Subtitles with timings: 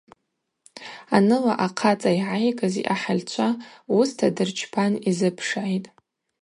[1.15, 3.47] Аныла ахъацӏа йгӏайгыз йъахӏыльчва
[3.95, 5.89] уыста дырчпан йзыпшгӏитӏ.